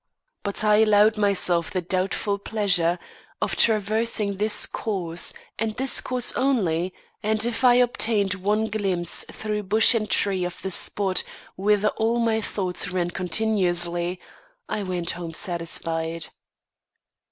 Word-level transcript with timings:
But 0.41 0.63
I 0.63 0.77
allowed 0.77 1.15
myself 1.15 1.69
the 1.69 1.79
doubtful 1.83 2.39
pleasure 2.39 2.97
of 3.39 3.55
traversing 3.55 4.37
this 4.37 4.65
course, 4.65 5.31
and 5.59 5.75
this 5.77 6.01
course 6.01 6.33
only, 6.33 6.91
and 7.21 7.45
if 7.45 7.63
I 7.63 7.75
obtained 7.75 8.33
one 8.33 8.65
glimpse 8.65 9.23
through 9.31 9.61
bush 9.61 9.93
and 9.93 10.09
tree 10.09 10.43
of 10.43 10.59
the 10.63 10.71
spot 10.71 11.23
whither 11.55 11.89
all 11.89 12.17
my 12.17 12.41
thoughts 12.41 12.89
ran 12.89 13.11
continuously, 13.11 14.19
I 14.67 14.81
went 14.81 15.11
home 15.11 15.35
satisfied. 15.35 16.29